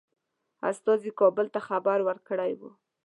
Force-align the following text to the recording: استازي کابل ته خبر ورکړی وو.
استازي 0.69 1.11
کابل 1.19 1.45
ته 1.53 1.59
خبر 1.67 1.97
ورکړی 2.03 2.51
وو. 2.59 2.69